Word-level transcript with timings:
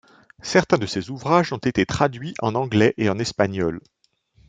Certains 0.41 0.79
de 0.79 0.87
ses 0.87 1.11
ouvrages 1.11 1.53
ont 1.53 1.59
été 1.59 1.85
traduits 1.85 2.33
en 2.39 2.55
anglais 2.55 2.95
et 2.97 3.07
en 3.11 3.19
espagnol. 3.19 3.79